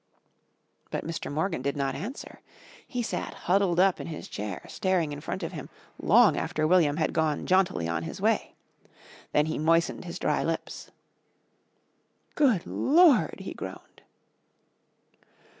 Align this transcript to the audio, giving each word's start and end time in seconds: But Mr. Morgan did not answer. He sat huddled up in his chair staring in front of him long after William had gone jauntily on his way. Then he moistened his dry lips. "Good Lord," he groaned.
But 0.89 1.05
Mr. 1.05 1.31
Morgan 1.31 1.61
did 1.61 1.77
not 1.77 1.93
answer. 1.93 2.41
He 2.87 3.03
sat 3.03 3.35
huddled 3.45 3.79
up 3.79 3.99
in 3.99 4.07
his 4.07 4.27
chair 4.27 4.63
staring 4.67 5.11
in 5.11 5.21
front 5.21 5.43
of 5.43 5.51
him 5.51 5.69
long 6.01 6.35
after 6.35 6.65
William 6.65 6.97
had 6.97 7.13
gone 7.13 7.45
jauntily 7.45 7.87
on 7.87 8.01
his 8.01 8.19
way. 8.19 8.55
Then 9.31 9.45
he 9.45 9.59
moistened 9.59 10.05
his 10.05 10.17
dry 10.17 10.43
lips. 10.43 10.89
"Good 12.33 12.65
Lord," 12.65 13.41
he 13.41 13.53
groaned. 13.53 14.01